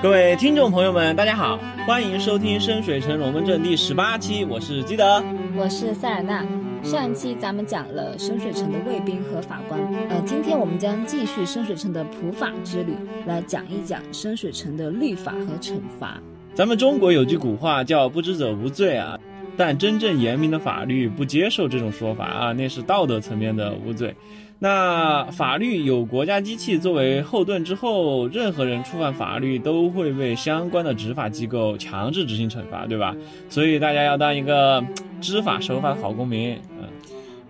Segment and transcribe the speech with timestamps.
[0.00, 5.20] 各位听众朋友们，大家好，欢迎收听《深水城龙门阵》第十八期，我是基德，
[5.56, 6.46] 我是塞尔纳。
[6.84, 12.94] 上一期咱们讲了深水城的卫兵和法官，呃，今天我们将继续深水城的普法之旅，
[13.26, 16.22] 来讲一讲深水城的律法和惩罚。
[16.54, 19.18] 咱们中国有句古话叫“不知者无罪”啊，
[19.56, 24.14] 但真正严明的法律不接受这种说法啊，那是道德层面的无罪。
[24.60, 33.14] 那法律有国家机器作为后盾之后，任何人触犯法律都会被相关的执法机构强制执行惩罚，对吧？
[33.48, 34.84] 所以大家要当一个
[35.20, 36.58] 知法守法的好公民。
[36.76, 36.88] 嗯，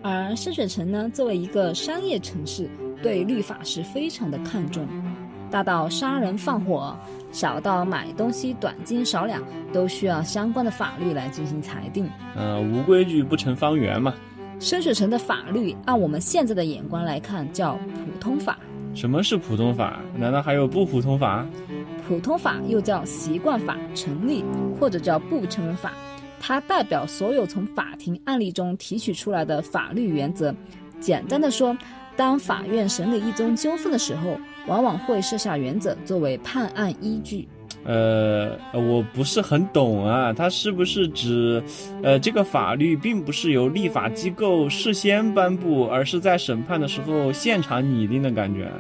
[0.03, 2.69] 而深水城呢，作为一个商业城市，
[3.03, 4.87] 对律法是非常的看重，
[5.51, 6.95] 大到杀人放火，
[7.33, 12.07] 小到买东西短斤少两，都需要相关的法律来进行裁定。
[12.37, 14.13] 嗯，无规矩不成方圆嘛。
[14.61, 18.59] 深水城的法律，按我们现在的眼光来看，叫普通法。
[18.93, 20.01] 什么是普通法？
[20.17, 21.47] 难道还有不普通法？
[22.09, 24.45] 普通法又叫习惯法、成立
[24.81, 25.93] 或者叫不成文法，
[26.41, 30.53] 它代表所有从法庭案例中提取出来的法律原则。
[30.99, 31.77] 简单的说，
[32.17, 37.49] 当法院审理一宗纠纷的时候，往往会设下原则作为判案依据。
[37.89, 41.63] 呃，我不是很懂啊，它是不是指，
[42.03, 48.71] 呃，这个法律并不是由立法机构事先颁布，而是在审判的时候现场拟定的感觉？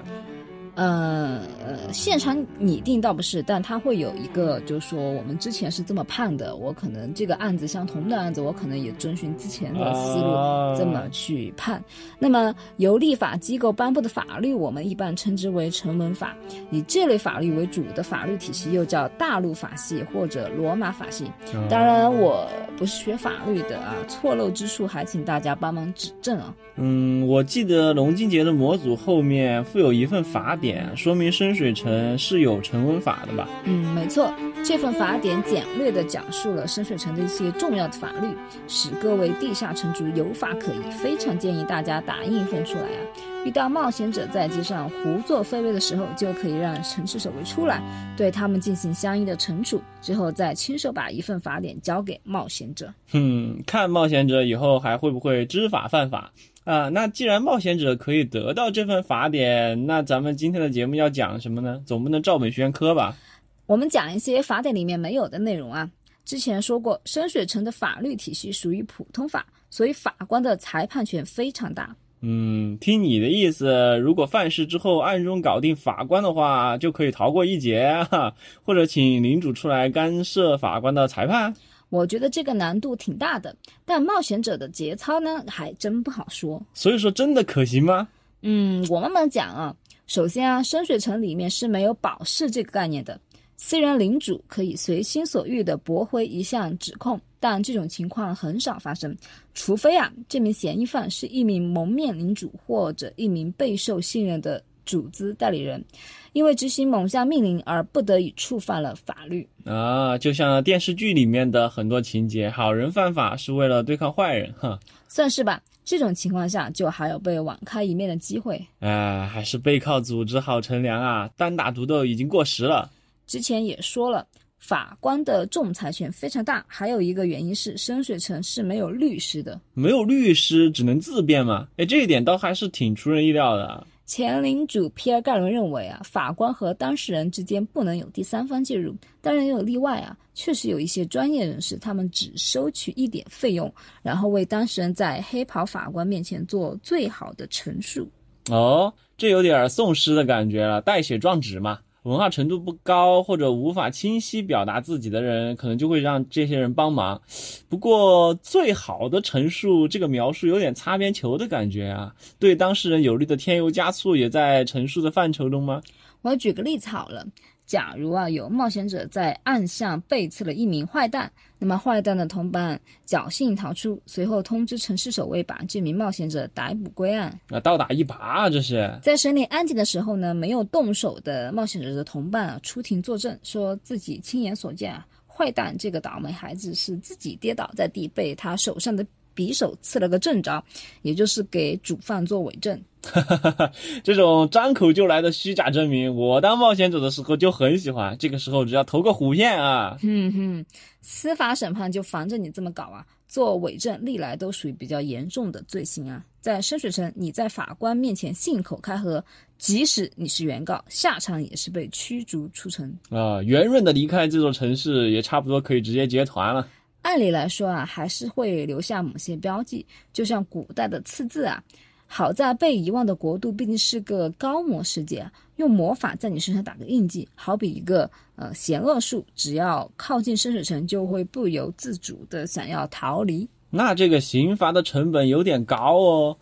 [0.78, 11.82] 呃呃，现场拟定倒不是，但他会有一个，就是说我们之前是这么判的，我可能这个案子相同的案子，我可能也遵循之前的思路这么去判。
[12.16, 16.36] 那么由立法机构颁布的法律，我们一般称之为成文法。
[16.70, 21.24] 以这类法律为主的法律体系又叫大陆法系或者罗马法系。
[21.68, 26.54] 当然我不是学法律的啊，错漏之处还请大家帮忙指正啊。
[26.76, 30.67] 嗯，我记得龙金杰的模组后面附有一份法典。
[30.96, 33.48] 说明深水城是有成文法的吧？
[33.64, 34.32] 嗯，没错，
[34.64, 38.28] 这份法典简略地讲述了深水城的一些重要的法律，
[38.66, 40.78] 使各位地下城主有法可依。
[41.02, 43.00] 非常建议大家打印一份出来啊！
[43.44, 47.80] 遇到冒险者在街上胡作非为的时候，就可以让城市守卫出来，
[48.16, 52.92] 对他们进行相应的惩处，之后再亲手把一份法典交给冒险者。
[53.10, 56.32] 哼，看冒险者以后还会不会知法犯法？
[56.68, 61.80] 啊，那既然冒险者可以得到这份法典，那咱们今天的节目要讲什么呢？
[61.86, 63.16] 总不能照本宣科吧？
[63.64, 65.90] 我们讲一些法典里面没有的内容啊。
[66.26, 71.96] 之前说过，深水城的法律体系属于普通法，所以法官的裁判权非常大。
[72.20, 81.54] 嗯，听你的意思，如果犯事之后暗中搞定法官的话，就可以逃过一劫，哈，或者请领主出来干涉法官的裁判。
[81.90, 83.54] 我觉得这个难度挺大的，
[83.84, 86.62] 但冒险者的节操呢，还真不好说。
[86.74, 88.06] 所以说，真的可行吗？
[88.42, 89.74] 嗯，我慢慢讲啊。
[90.06, 93.20] 首先啊，深水城里面是没有保释这个概念的，
[93.56, 99.16] 虽然领主可以随心所欲地驳回一项指控，但这种情况很少发生，
[99.54, 104.62] 除非啊，这名嫌疑犯是一名蒙面领主或者一名备受信任的。
[104.88, 105.84] 主资代理人，
[106.32, 115.60] 因为执行某项命令而不得已触犯了法律啊，就像电视剧里面的很多情节，好人犯法是为了对抗坏人，哈，算是吧。
[115.84, 118.62] 这种情况下，就还有被网开一面的机会。
[118.80, 122.90] 哎，还是背靠组织好乘凉啊，单打独斗已经过时了。
[123.26, 124.26] 之前也说了，
[124.58, 131.68] 法官的仲裁权非常大，还有一个原因是深水城是没有律师的，没有律师只能自辩嘛？
[131.76, 133.86] 哎，这一点倒还是挺出人意料的。
[134.08, 138.96] 前领主皮尔盖伦认为啊，法官和当事人之间不能有第三方介入。
[139.20, 148.10] 当然也有例外啊，确实有一些专业人士，他们只收取一点费用，然后为当事人在黑袍法官面前做最好的陈述。
[148.50, 151.78] 哦，这有点宋诗的感觉了，代写状纸嘛。
[152.08, 157.20] 文化程度不高或者无法清晰表达自己的人，可能就会让这些人帮忙。
[157.68, 165.82] 不过，最好的陈述这个描述有点擦边球的感觉啊，对当事人有利的添油加醋也在陈述的范畴中吗？
[166.22, 167.26] 我举个例子好了。
[167.68, 177.38] 假如啊，有冒险者在暗巷背刺了一名坏蛋，那么坏蛋的同伴侥幸逃出，随后通知城市守卫把这名冒险者逮捕归案。
[177.50, 189.06] 那倒打一耙啊，这是在审理案件的时候呢，没有动手的冒险者的同伴啊出庭作证，说自己亲眼所见啊，坏蛋这个倒霉孩子是自己跌倒在地，被他手上的
[189.38, 190.64] 匕首刺了个正着，
[191.02, 192.76] 也就是给主犯做伪证。
[193.04, 198.16] 哈哈哈哈这种张口就来的虚假证明，我当冒险者的时候就很喜欢。
[198.18, 200.66] 这个时候只要投个虎片啊，哼哼，
[201.00, 203.06] 司法审判就防着你这么搞啊。
[203.28, 206.24] 做伪证历来都属于比较严重的罪行啊。
[206.40, 209.22] 在深水城，你在法官面前信口开河，
[209.58, 213.42] 即使你是原告，下场也是被驱逐出城啊。
[213.42, 216.66] 圆润的离开这座城市，也差不多可以直接结团了。
[217.08, 221.64] 按理来说啊，还是会留下某些标记，就像古代的刺字啊。
[222.06, 225.26] 好在被遗忘的国度毕竟是个高魔世界，
[225.56, 233.48] 用魔法在你身上打个印记，好比一个呃邪恶术，只要靠近深水城，就会不由自主的想要逃离。
[233.70, 236.36] 那这个刑罚的成本有点高哦。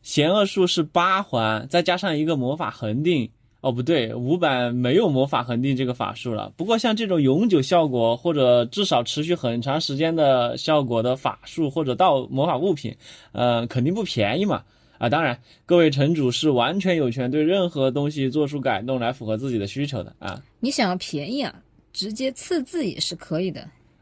[0.00, 3.30] 邪恶术是八环，再加上一个魔法恒定。
[3.60, 6.52] 哦，不对，五版没有魔法恒定这个法术了。
[6.56, 12.94] 不过像这种永久效果或者至少持续很长时间的效果的法术或者道魔法物品，
[13.32, 14.62] 呃，肯定不便宜嘛。
[14.98, 20.42] 啊，当然，各位城主是完全有权对任何东西做出改动来符合自己的需求的啊。
[20.58, 21.54] 你想要便宜啊，
[21.92, 23.60] 直接刺字也是可以的。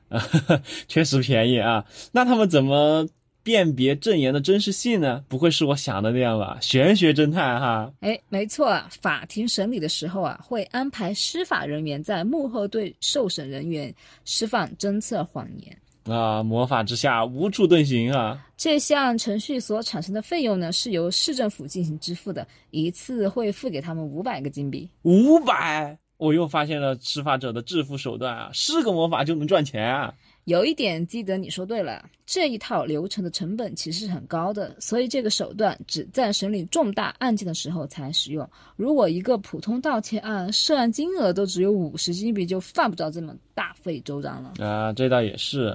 [0.09, 0.23] 啊，
[0.87, 1.85] 确实便宜啊。
[2.13, 3.09] 那他们怎么
[3.45, 5.23] 辨别证言的真实性呢？
[5.29, 6.59] 不会是我想的那样吧？
[6.61, 7.93] 玄学侦探哈。
[8.01, 8.89] 哎，没错啊。
[9.01, 13.95] 法庭审理的时候啊，会安排司法人员在幕后对受审人员
[14.25, 15.77] 释放侦测谎言。
[16.05, 18.39] 啊，魔法之下无处遁形啊！
[18.57, 24.89] 这项程序所产生的费用呢，是由市政府进行支付的，一次会付给他们五百个金币。
[25.03, 28.51] 五百，我又发现了执法者的致富手段啊！
[28.53, 30.13] 是个魔法就能赚钱啊！
[30.45, 38.49] 有一点记得你说对了，这一套流程的成本其实是很高的，所以这个手段只在审理重大案件的时候才使用。
[38.77, 44.93] 如果一个普通盗窃案涉案金额都只有五十金币，就犯不着这么大费周章了啊。
[44.93, 45.75] 这倒也是。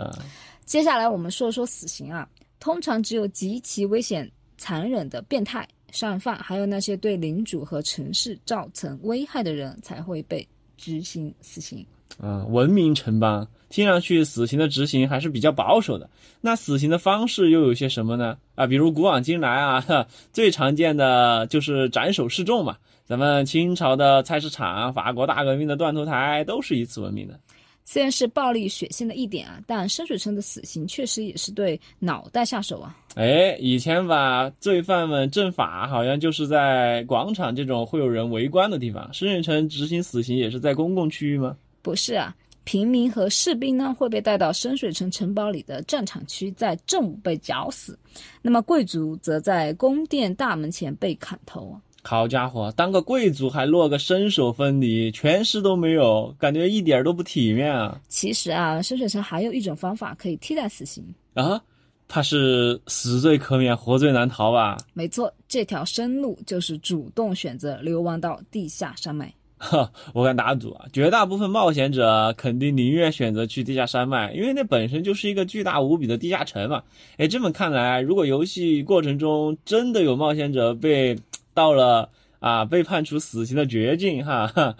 [0.65, 2.29] 接下来我们说说死刑啊，
[2.59, 11.83] 通常只有极其危险、残忍的变态杀人犯，还有那些对领主和城市造成危害的人才会被执行死刑。
[12.21, 13.47] 嗯，文明城邦。
[13.69, 16.09] 听上去死刑的执行还是比较保守的，
[16.41, 18.35] 那死刑的方式又有些什么呢？
[18.55, 22.75] 啊，比如古往今来啊， 最常见的就是斩首示众嘛。
[23.05, 27.39] 咱们清朝的菜市场、法国大革命的断头台都是以此闻名的。
[27.85, 32.97] 虽然是暴力血腥的一点啊，但深水城的死刑确实也是对脑袋下手啊。
[33.13, 39.07] 哎，以前吧，罪犯们正法好像就是在广场这种会有人围观的地方。
[39.13, 41.55] 深水城执行死刑也是在公共区域吗？
[41.81, 42.35] 不是啊。
[42.65, 47.95] 平民和士兵呢会被带到深水城城堡里的战场区，在正午被绞死；
[48.43, 51.75] 那么贵族则在宫殿大门前被砍头。
[52.03, 57.99] 好家伙，当个贵族还落个身首分离，全尸都没有，感觉一点都不体面啊！
[58.07, 61.03] 其实啊，深水城还有一种方法可以替代死刑
[61.33, 61.59] 啊，
[62.07, 64.77] 他是死罪可免，活罪难逃吧？
[64.93, 69.33] 没错，这条生路就是主动选择流亡到地下山脉。
[69.59, 76.81] 哈， 我敢打赌啊，绝大部分冒险者肯定宁愿选择去地下山脉，因为那本身就是一个巨大无比的地下城嘛。
[77.17, 81.19] 哎，这么看来，如果游戏过程中真的有冒险者被
[81.53, 82.09] 到了
[82.39, 84.75] 啊被判处死刑的绝境，哈，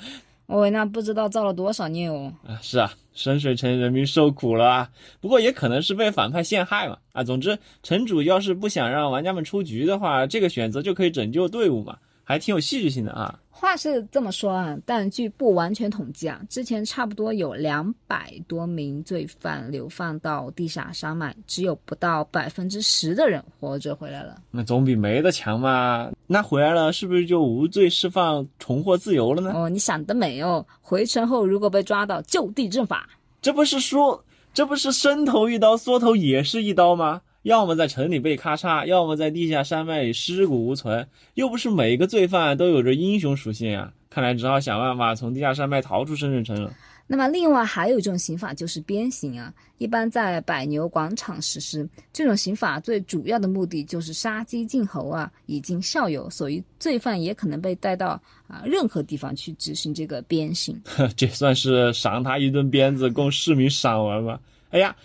[0.48, 2.32] 哦，那不知道造了多少孽哦。
[2.48, 4.90] 啊，是啊，深水城人民受苦了啊。
[5.20, 6.98] 不过也可能是被反派陷害嘛。
[7.12, 11.98] 啊，总之，城主要是不想让玩家们出局的话，这个选择就可以拯救队伍嘛。
[12.24, 13.40] 还挺有戏剧性的啊！
[13.60, 24.38] 话是这么说啊，但据不完全统计啊，之前差不多有两百多名罪犯流放到地下山脉，只有不到百分之十的人活着回来了。
[24.50, 26.10] 那总比没的强嘛？
[26.26, 29.52] 那回来了是不是就无罪释放、重获自由了呢？
[29.54, 30.66] 哦，你想得美哦！
[30.80, 33.10] 回城后如果被抓到，就地正法。
[33.42, 37.22] 这不是说，这不是伸头一刀，缩头也是一刀吗？
[37.44, 43.94] 要么在城里被咔嚓，要么在地下山脉里尸骨无存，又不是每个罪犯都有着英雄属性啊！
[44.10, 46.74] 看来只好想办法从地下山脉逃出深圳城了。
[47.08, 51.88] 那么，另外还有一种刑法就是鞭刑啊，一般在百牛广场实施。
[52.12, 60.80] 这种刑法最主要的目的就是杀鸡儆猴啊，以儆效尤，所以罪犯也可能被带到啊任何地方去执行这个鞭刑。
[61.16, 64.40] 这算是赏他一顿鞭子供市民赏玩吗？
[64.72, 64.96] 哎呀！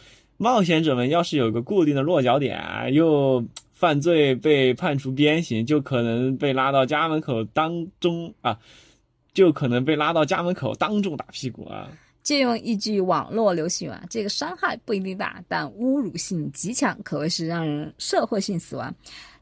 [0.44, 8.58] 冒险者们要是有个固定的落脚点，又犯罪被判处鞭刑，就可能被拉到家门口当中啊，
[9.32, 11.88] 就可能被拉到家门口当众打屁股啊。
[12.22, 18.94] 借用一句网络流行语啊，这个伤害不一定大，但侮辱性极强，可谓是让人社会性死亡。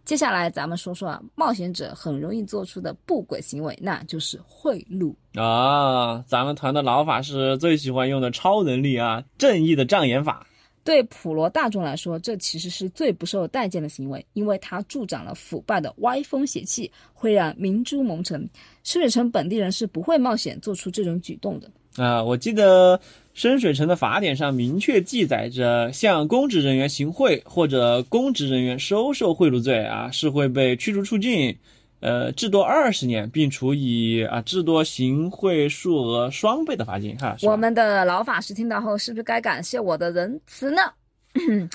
[0.04, 6.23] 接下来咱们说说啊，冒险者很容易做出的不轨行为，那就是贿赂啊。
[6.28, 10.47] 咱们团的老法师最喜欢用的超能力啊，正义的障眼法。
[10.84, 18.48] 对普罗大众来说，这其实是最不受待见的行为，因为它助长了腐败的歪风邪气，会让明珠蒙尘。
[18.82, 21.70] 深水城本地人是不会冒险做出这种举动的。
[21.96, 22.98] 啊，我记得
[23.34, 31.54] 深水城的法典上明确记载着，向公职人员行贿或者公职人员收受贿赂罪啊，是会被驱逐出境，
[32.02, 37.16] 呃，至多二十年，并处以啊至多行贿数额双倍的罚金。
[37.16, 40.82] 哈，我们的老法师听到后，是不是该感谢我的仁慈呢？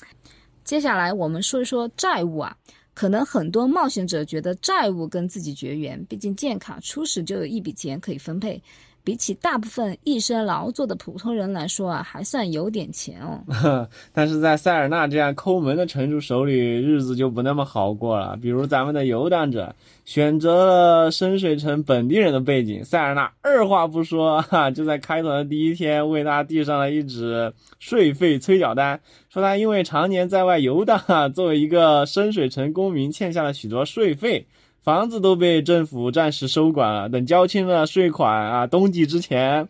[0.66, 2.56] 接下来我们说一说债务啊，
[2.94, 8.62] 可能很多冒险者觉得债务跟自己绝缘，毕竟建卡初始就有一笔钱可以分配。
[9.08, 13.88] 比起大部分一生劳作的普通人来说啊，还算有点钱哦。
[14.12, 18.38] 但是在塞尔纳这样抠门的城主手里，日子就不那么好过了。
[18.42, 19.74] 比如咱们的游荡者
[20.04, 29.00] 选择了深水城本地人的背景，塞尔纳二话不说，哈，就在开团的第一天为他递上了一纸税费催缴单，
[29.30, 34.46] 说他因为常年在外游荡啊，作为一个深水城公民，欠下了许多税费。
[34.88, 39.68] 房子都被政府暂时收管了，等交清了税款啊，冬季之前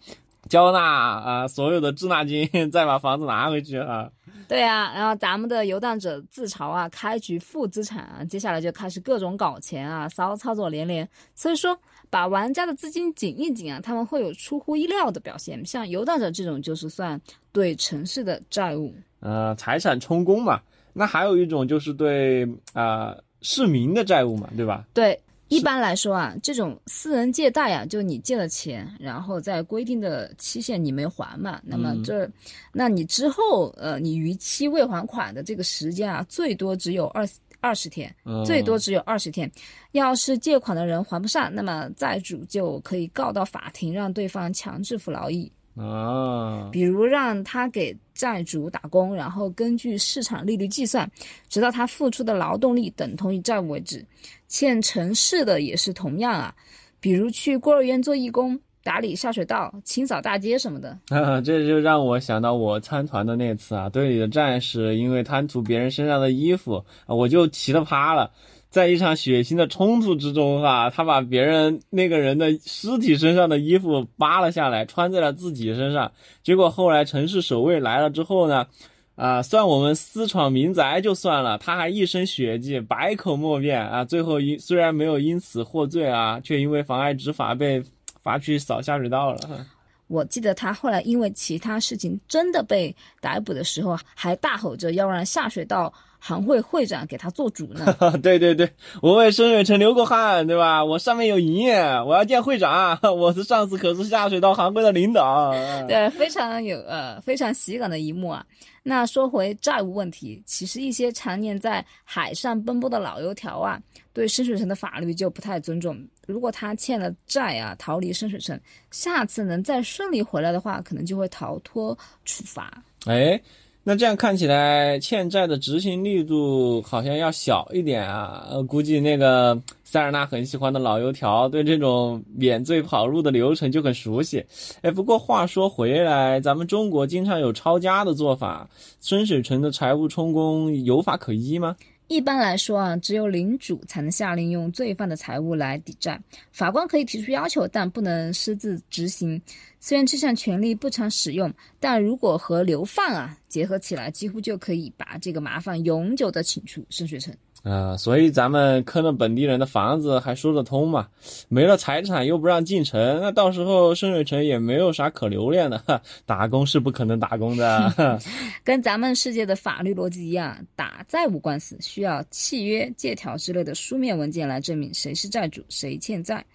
[0.47, 4.11] 交纳啊所有的滞纳金，再把房子拿回去啊。
[4.47, 11.09] 对啊，然后咱们的游荡者自嘲啊，开局负资产啊，接下来就开始各种搞钱啊，骚操作连连。
[11.33, 11.75] 所以说，
[12.11, 15.65] 把玩家的资金紧一紧啊，他们会有出乎意料的表现。
[15.65, 17.19] 像游荡者这种，就是算
[17.51, 20.61] 对城市的债务，呃，财产充公嘛。
[20.93, 23.15] 那还有一种就是对啊。
[23.41, 24.85] 市民的债务嘛，对吧？
[24.93, 32.29] 对，一般来说啊，这种私人借贷啊，就你借了钱，然后在规定的期限你没还嘛，那么这，
[32.73, 37.27] 那你之后呃，你逾期未还款的这个时间啊，最多只有二
[37.59, 38.13] 二十天，
[38.45, 39.49] 最多只有二十天。
[39.93, 45.51] 要是借款的人还不上，那么债主就可以告到法庭，让对方强制服劳役。
[45.77, 51.09] 啊，比如让他给债主打工，然后根据市场利率计算，
[51.49, 54.03] 直到他付出的劳动力等同于债务为止。
[54.47, 56.55] 欠城市的也是同样啊，
[56.99, 60.97] 比如去孤儿院做义工、打理下水道、清扫大街什么的。
[61.09, 68.31] 啊， 这就让我想到我参团的那次啊，队里的战士因为贪图别人身上的衣服啊，我就奇了趴了。
[68.69, 76.11] 在一场血腥的冲突之中，哈，他把别人那个人的尸体身上的衣服扒了下来，穿在了自己身上。
[76.43, 78.67] 结果后来城市守卫来了之后呢，
[79.15, 84.03] 啊，算我们私闯民宅就算了，他还一身血迹，百口莫辩啊。
[84.03, 87.81] 最后因虽然没有因此获罪啊，却因为妨碍执法被
[88.21, 89.65] 罚去扫下水道了。
[90.07, 95.91] 我记得他后来因为其他事情真的被逮捕的时候，还大吼着要让下水道。
[96.19, 97.95] 行会会长给他做主呢。
[98.21, 98.69] 对 对对，
[99.01, 100.83] 我为深水城流过汗，对吧？
[100.83, 102.99] 我上面有营业，我要见会长。
[103.15, 105.51] 我的上司可是下水道行会的领导。
[105.87, 108.45] 对，非常有呃非常喜感的一幕啊。
[108.83, 113.79] 那说回债务问题，其实一些常年在海上奔波的老油条啊，
[114.13, 115.97] 对深水城的法律就不太尊重。
[116.25, 118.59] 如果他欠了债啊，逃离深水城，
[118.91, 122.81] 下次能再顺利回来的话，可能就会逃脱处罚。
[123.05, 123.39] 哎。
[123.89, 128.45] 那这样看起来，欠债的执行力度好像要小一点啊。
[128.51, 134.45] 呃，估计那个塞尔纳很喜欢的老油条，对这种免罪跑路的流程就很熟悉。
[134.81, 141.73] 哎，不过话说回来，咱们中国经常有抄家的做法，孙水成的财务充公有法可依吗？
[142.07, 146.17] 一般来说啊，只有领主才能下令用罪犯的财物来抵债，
[146.51, 149.41] 法官可以提出要求，但不能私自执行。
[149.79, 157.35] 虽然这项权利不常使用，但如果和流放啊结合起来，几乎就可以把这个麻烦永久的请出深水城。
[157.63, 161.07] 啊，所以咱们坑了本地人的房子还说得通嘛？
[161.49, 166.01] 没了财产又不让进城，那到时候深水城也没有啥可留恋的。
[166.25, 168.19] 打工是不可能打工的。
[168.63, 176.45] 跟咱们世界的法律逻辑一样，打债务官司需要契约、借条之类的书面文件来证明谁是债主，谁欠债，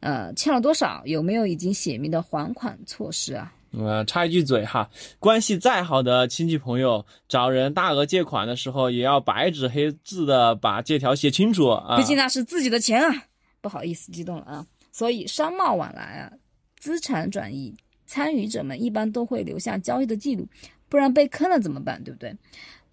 [0.00, 3.52] 呃，欠了多少，有没有已经写明的还款措施啊？
[3.78, 4.86] 呃，插一句嘴哈，
[5.18, 11.96] 关系再好的亲戚朋友找人大额借款的时候，也要白纸黑字的把借条写清楚啊。
[11.96, 13.10] 毕竟那是自己的钱啊，
[13.62, 14.66] 不好意思，激动了啊。
[14.92, 16.30] 所以商贸往来啊，
[16.78, 17.74] 资产转移，
[18.04, 20.46] 参与者们一般都会留下交易的记录，
[20.90, 22.02] 不然被坑了怎么办？
[22.04, 22.36] 对不对？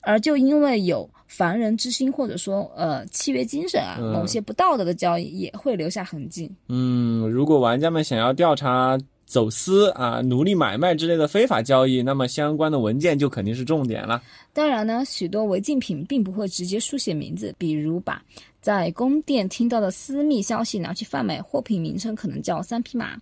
[0.02, 6.50] 而就因为有防人之心，或者说呃契约精神啊，某些不道德的交易也会留下痕迹。
[6.70, 8.98] 嗯，如果玩家们想要调查。
[9.30, 14.20] 走私啊，奴隶买卖之类的非法交易，那么相关的文件就肯定是重点了。
[14.54, 18.20] 当然呢，许多违禁品并不会直接书写名字，比如把
[18.60, 23.16] 在宫殿听到的私密消息拿去贩卖，货品名称可能叫三匹马。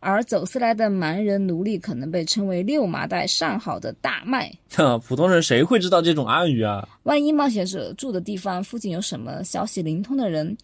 [0.00, 4.52] 而走私来的蛮人奴隶可能被称为六麻袋上好的大麦。
[5.08, 6.86] 普通人谁会知道这种暗语啊？
[7.04, 10.54] 万一冒险者住的地方附近有什么消息灵通的人，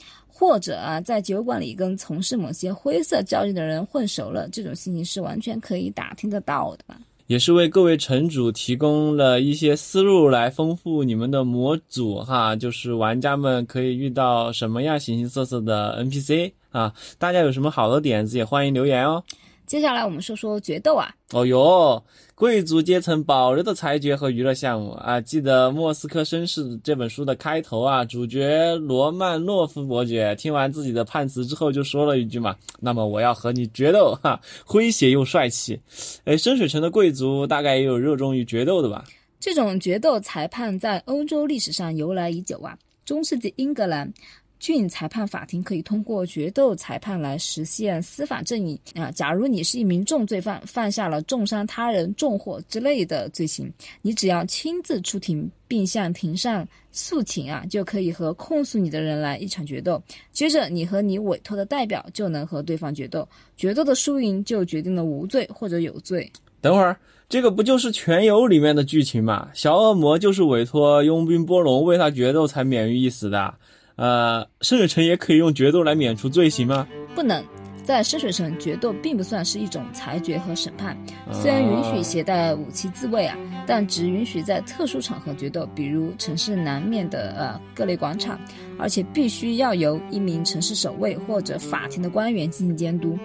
[0.40, 6.96] 或者啊在酒馆里跟从事某些灰色交易的人混熟了，这种信息是完全可以打听得到的。
[7.26, 19.22] 也是为各位城主提供了一些思路来丰富你们的模组哈，就是玩家们可以遇到什么样形形色色的 NPC 啊，大家有什么好的点子也欢迎留言哦。
[19.70, 21.14] 接下来我们说说决斗啊！
[21.30, 22.02] 哦哟，
[22.34, 25.20] 贵族阶层保留的裁决和娱乐项目啊！
[25.20, 35.80] 记得《莫斯科绅士》这本书的开头啊，主角罗曼诺夫伯爵听完自己的判词之后就说了一句嘛：“那么我要和你决斗！”哈，诙谐又帅气。
[36.24, 39.04] 哎，深水城的贵族大概也有热衷于决斗的吧？
[39.38, 44.12] 这种决斗裁判在欧洲历史上由来已久啊，中世纪英格兰。
[44.60, 49.10] 郡裁判法庭可以通过决斗裁判来实现司法正义啊！
[49.10, 60.00] 假如你是一名重罪犯，犯下了重伤他人、纵火之类的罪行，你只要亲自出庭，并向庭上诉请啊，就可以和控诉你的人来一场决斗。
[60.30, 63.26] 接着，你和你委托的代表就能和对方决斗，
[63.56, 66.30] 决斗的输赢就决定了无罪或者有罪。
[66.60, 66.94] 等会儿，
[67.30, 69.48] 这个不就是《全游》里面的剧情吗？
[69.54, 73.54] 小恶魔就是委托佣兵波隆为他决斗才免于一死的。
[74.00, 76.86] 呃，深水城也可以用决斗来免除罪行吗？
[77.14, 77.44] 不能，
[77.84, 80.96] 在深水城决斗并不算是一种裁决和审判。
[81.30, 88.40] 虽然允许携带武器自卫啊，但只允许在特殊场合决斗，比如城市南面的呃各类广场，
[88.78, 93.18] 而且必须要由一名城市守卫或者法庭的官员进行监督。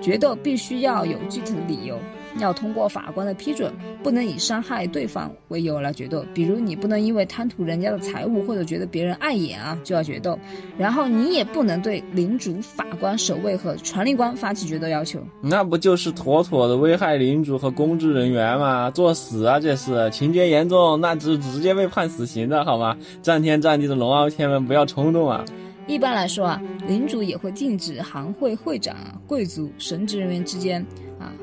[0.00, 1.98] 决斗必须要有具体的理由。
[2.38, 3.72] 要通过法官的批准，
[4.02, 6.24] 不能以伤害对方为由来决斗。
[6.32, 10.38] 比如，你不能因为贪图人家的财物或者觉得别人碍眼啊就要决斗。
[10.78, 15.20] 然后，你也不能对领主、法官、守卫和传令官发起决斗要求。
[15.40, 18.90] 那不就是妥妥的危害领主和公职人员吗？
[18.90, 19.60] 作死啊！
[19.60, 22.96] 这是情节严重，那是直接被判死刑的好吗？
[23.22, 25.44] 战天战地的龙傲天们不要冲动啊！
[25.88, 28.96] 一般来说啊，领主也会禁止行会会长、
[29.26, 30.84] 贵族、神职人员之间。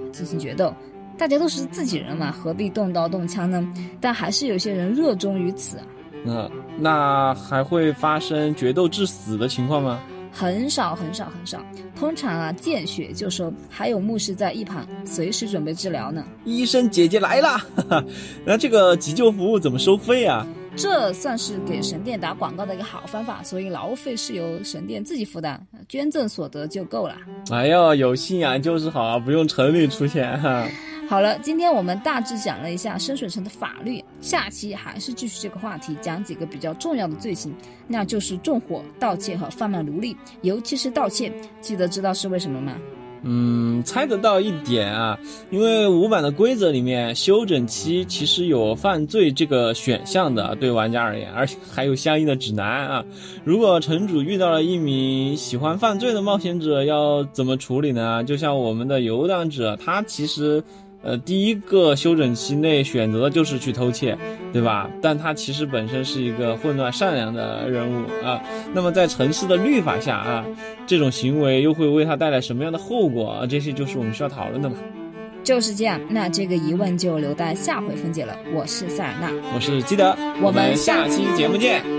[0.09, 0.73] 啊，进行决斗，
[1.17, 3.67] 大家都是自己人嘛，何必动刀动枪呢？
[4.01, 5.77] 但还是有些人热衷于此。
[6.23, 9.99] 那那还会发生决斗致死的情况吗？
[10.31, 11.59] 很少很少很少，
[11.95, 16.23] 通常啊见血就收，还有牧师在一旁随时准备治疗呢。
[16.45, 17.59] 医生姐姐来了，
[18.45, 20.45] 那这个急救服务怎么收费啊？
[20.79, 27.17] 这算是给神殿打广告的一个好方法，所以劳务费是由神殿自己负担，捐赠所得就够了。
[27.51, 30.65] 哎呦，有信仰就是好啊，不用城里出钱哈。
[31.09, 37.53] 好了，今天我们大致讲了一下深水城的法律，下期还是继续这个话题，讲几个比较重要的罪行，
[37.85, 42.77] 那就是纵火、盗窃和贩卖奴隶，尤其是盗窃，记得知道是为什么吗？
[43.23, 45.19] 嗯，猜得到一点啊，
[45.51, 53.05] 因为五版的规则里面，休整期其实有犯罪这个选项的，对玩家而言，而且还有相应的指南啊。
[53.43, 58.23] 如果城主遇到了一名喜欢犯罪的冒险者，要怎么处理呢？
[58.23, 60.63] 就像我们的游荡者，他其实。
[61.01, 64.17] 呃，第一个休整期内选择的就是去偷窃，
[64.51, 64.89] 对吧？
[65.01, 68.41] 但他其实本身是一个混乱善良的人物啊。
[68.73, 70.45] 那么在城市的律法下啊，
[70.85, 73.45] 这种行为又会为他带来什么样的后果啊？
[73.47, 74.75] 这些就是我们需要讨论的嘛。
[75.41, 78.37] 就是这样，那这个疑问就留待下回分解了。
[78.53, 81.98] 我是塞尔纳，我是基德，我们下期节目见。